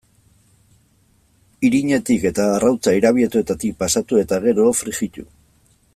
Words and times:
Irinetik 1.69 2.25
eta 2.31 2.47
arrautza 2.55 2.95
irabiatuetatik 3.01 3.79
pasatu 3.85 4.23
eta 4.23 4.45
gero, 4.47 4.67
frijitu. 4.83 5.29